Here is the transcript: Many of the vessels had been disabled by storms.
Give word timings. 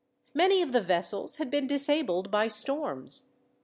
Many 0.33 0.63
of 0.63 0.71
the 0.71 0.81
vessels 0.81 1.35
had 1.35 1.51
been 1.51 1.67
disabled 1.67 2.31
by 2.31 2.47
storms. 2.47 3.29